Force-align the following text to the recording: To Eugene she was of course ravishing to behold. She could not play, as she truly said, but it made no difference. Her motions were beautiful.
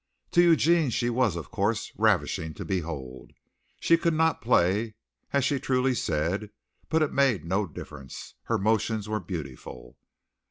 To 0.31 0.41
Eugene 0.41 0.89
she 0.89 1.11
was 1.11 1.35
of 1.35 1.51
course 1.51 1.91
ravishing 1.95 2.55
to 2.55 2.65
behold. 2.65 3.33
She 3.79 3.97
could 3.97 4.15
not 4.15 4.41
play, 4.41 4.95
as 5.31 5.45
she 5.45 5.59
truly 5.59 5.93
said, 5.93 6.49
but 6.89 7.03
it 7.03 7.13
made 7.13 7.45
no 7.45 7.67
difference. 7.67 8.33
Her 8.45 8.57
motions 8.57 9.07
were 9.07 9.19
beautiful. 9.19 9.99